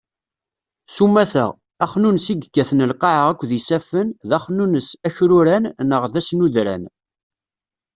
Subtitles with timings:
[0.93, 1.43] Sumata,
[1.87, 6.83] axnunnes i yekkaten lqaεa akked yisaffen, d axnunnes akruran neɣ d asnudran.